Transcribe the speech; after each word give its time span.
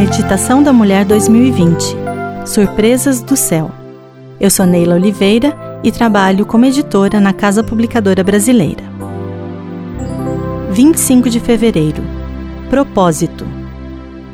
Meditação 0.00 0.62
da 0.62 0.72
Mulher 0.72 1.04
2020 1.04 1.94
Surpresas 2.46 3.20
do 3.20 3.36
Céu. 3.36 3.70
Eu 4.40 4.50
sou 4.50 4.64
Neila 4.64 4.94
Oliveira 4.94 5.54
e 5.84 5.92
trabalho 5.92 6.46
como 6.46 6.64
editora 6.64 7.20
na 7.20 7.34
Casa 7.34 7.62
Publicadora 7.62 8.24
Brasileira. 8.24 8.82
25 10.72 11.28
de 11.28 11.38
fevereiro 11.38 12.02
Propósito. 12.70 13.44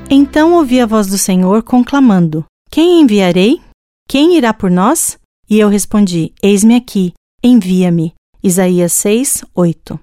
Então 0.08 0.52
ouvi 0.52 0.80
a 0.80 0.86
voz 0.86 1.08
do 1.08 1.18
Senhor 1.18 1.64
conclamando: 1.64 2.44
Quem 2.70 3.00
enviarei? 3.00 3.60
Quem 4.08 4.36
irá 4.36 4.54
por 4.54 4.70
nós? 4.70 5.18
E 5.50 5.58
eu 5.58 5.68
respondi: 5.68 6.32
Eis-me 6.40 6.76
aqui, 6.76 7.12
envia-me. 7.42 8.14
Isaías 8.40 8.92
6, 8.92 9.44
8. 9.52 9.98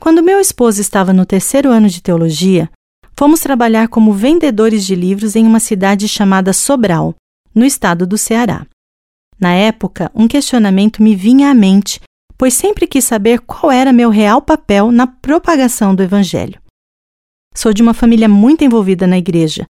Quando 0.00 0.20
meu 0.20 0.40
esposo 0.40 0.80
estava 0.80 1.12
no 1.12 1.24
terceiro 1.24 1.70
ano 1.70 1.88
de 1.88 2.02
teologia, 2.02 2.68
fomos 3.16 3.40
trabalhar 3.40 3.88
como 3.88 4.12
vendedores 4.12 4.84
de 4.84 4.94
livros 4.94 5.36
em 5.36 5.46
uma 5.46 5.60
cidade 5.60 6.08
chamada 6.08 6.52
Sobral, 6.52 7.14
no 7.54 7.64
estado 7.64 8.06
do 8.06 8.16
Ceará. 8.16 8.66
Na 9.38 9.52
época, 9.52 10.10
um 10.14 10.28
questionamento 10.28 11.02
me 11.02 11.14
vinha 11.14 11.50
à 11.50 11.54
mente, 11.54 12.00
pois 12.38 12.54
sempre 12.54 12.86
quis 12.86 13.04
saber 13.04 13.40
qual 13.40 13.70
era 13.70 13.92
meu 13.92 14.10
real 14.10 14.40
papel 14.40 14.90
na 14.90 15.06
propagação 15.06 15.94
do 15.94 16.02
Evangelho. 16.02 16.60
Sou 17.54 17.72
de 17.72 17.82
uma 17.82 17.94
família 17.94 18.28
muito 18.28 18.64
envolvida 18.64 19.06
na 19.06 19.18
igreja 19.18 19.64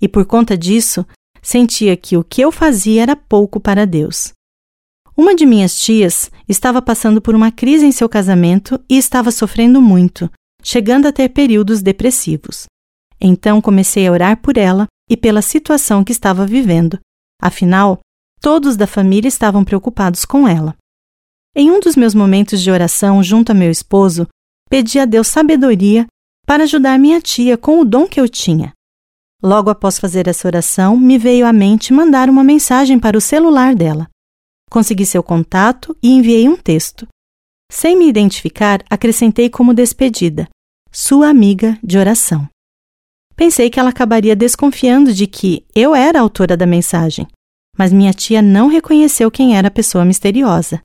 e, 0.00 0.08
por 0.08 0.24
conta 0.26 0.56
disso, 0.56 1.06
sentia 1.42 1.96
que 1.96 2.16
o 2.16 2.24
que 2.24 2.40
eu 2.40 2.50
fazia 2.50 3.02
era 3.02 3.16
pouco 3.16 3.60
para 3.60 3.86
Deus. 3.86 4.32
Uma 5.16 5.34
de 5.34 5.44
minhas 5.44 5.78
tias 5.78 6.30
estava 6.48 6.80
passando 6.80 7.20
por 7.20 7.34
uma 7.34 7.50
crise 7.50 7.84
em 7.84 7.92
seu 7.92 8.08
casamento 8.08 8.80
e 8.88 8.96
estava 8.96 9.30
sofrendo 9.30 9.80
muito, 9.82 10.30
chegando 10.62 11.06
a 11.06 11.12
ter 11.12 11.28
períodos 11.30 11.82
depressivos. 11.82 12.66
Então 13.20 13.60
comecei 13.60 14.06
a 14.06 14.12
orar 14.12 14.40
por 14.40 14.56
ela 14.56 14.86
e 15.10 15.16
pela 15.16 15.42
situação 15.42 16.04
que 16.04 16.12
estava 16.12 16.46
vivendo. 16.46 16.98
Afinal, 17.40 18.00
todos 18.40 18.76
da 18.76 18.86
família 18.86 19.28
estavam 19.28 19.64
preocupados 19.64 20.24
com 20.24 20.46
ela. 20.46 20.76
Em 21.56 21.70
um 21.70 21.80
dos 21.80 21.96
meus 21.96 22.14
momentos 22.14 22.60
de 22.60 22.70
oração 22.70 23.22
junto 23.22 23.50
a 23.50 23.54
meu 23.54 23.70
esposo, 23.70 24.28
pedi 24.68 24.98
a 24.98 25.04
Deus 25.04 25.28
sabedoria 25.28 26.06
para 26.46 26.64
ajudar 26.64 26.98
minha 26.98 27.20
tia 27.20 27.58
com 27.58 27.80
o 27.80 27.84
dom 27.84 28.06
que 28.06 28.20
eu 28.20 28.28
tinha. 28.28 28.72
Logo 29.42 29.70
após 29.70 29.98
fazer 29.98 30.26
essa 30.26 30.48
oração, 30.48 30.96
me 30.96 31.16
veio 31.16 31.46
à 31.46 31.52
mente 31.52 31.92
mandar 31.92 32.28
uma 32.28 32.42
mensagem 32.42 32.98
para 32.98 33.16
o 33.16 33.20
celular 33.20 33.74
dela. 33.74 34.08
Consegui 34.70 35.06
seu 35.06 35.22
contato 35.22 35.96
e 36.02 36.10
enviei 36.10 36.48
um 36.48 36.56
texto. 36.56 37.06
Sem 37.70 37.96
me 37.96 38.08
identificar, 38.08 38.82
acrescentei 38.90 39.48
como 39.48 39.74
despedida: 39.74 40.48
Sua 40.90 41.28
amiga 41.28 41.78
de 41.82 41.98
oração. 41.98 42.48
Pensei 43.38 43.70
que 43.70 43.78
ela 43.78 43.90
acabaria 43.90 44.34
desconfiando 44.34 45.14
de 45.14 45.28
que 45.28 45.64
eu 45.72 45.94
era 45.94 46.18
a 46.18 46.22
autora 46.22 46.56
da 46.56 46.66
mensagem, 46.66 47.24
mas 47.78 47.92
minha 47.92 48.12
tia 48.12 48.42
não 48.42 48.66
reconheceu 48.66 49.30
quem 49.30 49.56
era 49.56 49.68
a 49.68 49.70
pessoa 49.70 50.04
misteriosa. 50.04 50.80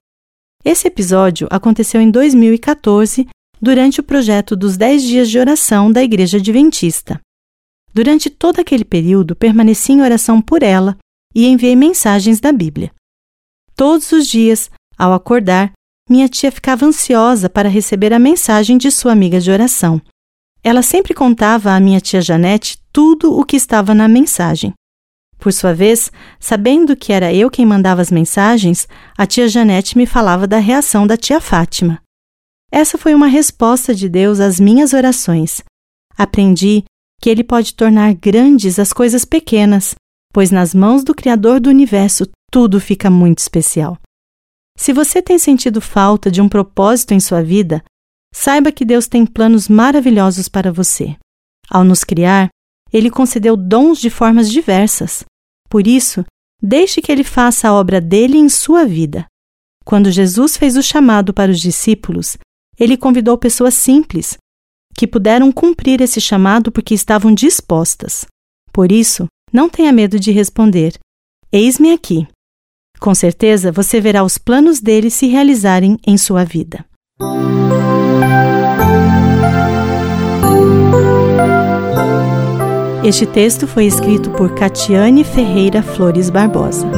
Esse 0.64 0.86
episódio 0.86 1.48
aconteceu 1.50 2.00
em 2.00 2.12
2014, 2.12 3.26
durante 3.60 3.98
o 3.98 4.04
projeto 4.04 4.54
dos 4.54 4.76
10 4.76 5.02
dias 5.02 5.28
de 5.28 5.36
oração 5.36 5.90
da 5.90 6.00
Igreja 6.00 6.38
Adventista. 6.38 7.20
Durante 7.92 8.30
todo 8.30 8.60
aquele 8.60 8.84
período, 8.84 9.34
permaneci 9.34 9.90
em 9.90 10.02
oração 10.02 10.40
por 10.40 10.62
ela 10.62 10.96
e 11.34 11.46
enviei 11.48 11.74
mensagens 11.74 12.38
da 12.38 12.52
Bíblia. 12.52 12.92
Todos 13.74 14.12
os 14.12 14.28
dias, 14.28 14.70
ao 14.96 15.12
acordar, 15.12 15.72
minha 16.08 16.28
tia 16.28 16.52
ficava 16.52 16.86
ansiosa 16.86 17.50
para 17.50 17.68
receber 17.68 18.12
a 18.12 18.18
mensagem 18.20 18.78
de 18.78 18.92
sua 18.92 19.10
amiga 19.10 19.40
de 19.40 19.50
oração 19.50 20.00
ela 20.64 20.80
sempre 20.80 21.12
contava 21.12 21.72
à 21.72 21.78
minha 21.78 22.00
tia 22.00 22.22
Janete 22.22 22.78
tudo 22.90 23.38
o 23.38 23.44
que 23.44 23.54
estava 23.54 23.94
na 23.94 24.08
mensagem. 24.08 24.72
Por 25.38 25.52
sua 25.52 25.74
vez, 25.74 26.10
sabendo 26.40 26.96
que 26.96 27.12
era 27.12 27.34
eu 27.34 27.50
quem 27.50 27.66
mandava 27.66 28.00
as 28.00 28.10
mensagens, 28.10 28.88
a 29.16 29.26
tia 29.26 29.46
Janete 29.46 29.98
me 29.98 30.06
falava 30.06 30.46
da 30.46 30.56
reação 30.56 31.06
da 31.06 31.18
tia 31.18 31.38
Fátima. 31.38 32.00
Essa 32.72 32.96
foi 32.96 33.14
uma 33.14 33.26
resposta 33.26 33.94
de 33.94 34.08
Deus 34.08 34.40
às 34.40 34.58
minhas 34.58 34.94
orações. 34.94 35.62
Aprendi 36.16 36.82
que 37.20 37.28
Ele 37.28 37.44
pode 37.44 37.74
tornar 37.74 38.14
grandes 38.14 38.78
as 38.78 38.90
coisas 38.90 39.26
pequenas, 39.26 39.94
pois 40.32 40.50
nas 40.50 40.74
mãos 40.74 41.04
do 41.04 41.14
Criador 41.14 41.60
do 41.60 41.68
universo 41.68 42.26
tudo 42.50 42.80
fica 42.80 43.10
muito 43.10 43.40
especial. 43.40 43.98
Se 44.78 44.94
você 44.94 45.20
tem 45.20 45.38
sentido 45.38 45.80
falta 45.80 46.30
de 46.30 46.40
um 46.40 46.48
propósito 46.48 47.12
em 47.12 47.20
sua 47.20 47.42
vida, 47.42 47.84
Saiba 48.36 48.72
que 48.72 48.84
Deus 48.84 49.06
tem 49.06 49.24
planos 49.24 49.68
maravilhosos 49.68 50.48
para 50.48 50.72
você. 50.72 51.16
Ao 51.70 51.84
nos 51.84 52.02
criar, 52.02 52.48
Ele 52.92 53.08
concedeu 53.08 53.56
dons 53.56 54.00
de 54.00 54.10
formas 54.10 54.50
diversas. 54.50 55.24
Por 55.70 55.86
isso, 55.86 56.24
deixe 56.60 57.00
que 57.00 57.12
Ele 57.12 57.22
faça 57.22 57.68
a 57.68 57.72
obra 57.72 58.00
dele 58.00 58.36
em 58.36 58.48
sua 58.48 58.84
vida. 58.84 59.24
Quando 59.84 60.10
Jesus 60.10 60.56
fez 60.56 60.76
o 60.76 60.82
chamado 60.82 61.32
para 61.32 61.52
os 61.52 61.60
discípulos, 61.60 62.36
ele 62.76 62.96
convidou 62.96 63.38
pessoas 63.38 63.74
simples, 63.74 64.36
que 64.96 65.06
puderam 65.06 65.52
cumprir 65.52 66.00
esse 66.00 66.20
chamado 66.20 66.72
porque 66.72 66.94
estavam 66.94 67.32
dispostas. 67.32 68.26
Por 68.72 68.90
isso, 68.90 69.26
não 69.52 69.68
tenha 69.68 69.92
medo 69.92 70.18
de 70.18 70.32
responder: 70.32 70.98
Eis-me 71.52 71.92
aqui. 71.92 72.26
Com 72.98 73.14
certeza 73.14 73.70
você 73.70 74.00
verá 74.00 74.24
os 74.24 74.38
planos 74.38 74.80
dele 74.80 75.10
se 75.10 75.26
realizarem 75.26 75.98
em 76.06 76.16
sua 76.16 76.44
vida. 76.44 76.84
Este 83.04 83.26
texto 83.26 83.66
foi 83.68 83.84
escrito 83.84 84.30
por 84.30 84.54
Catiane 84.54 85.24
Ferreira 85.24 85.82
Flores 85.82 86.30
Barbosa. 86.30 86.88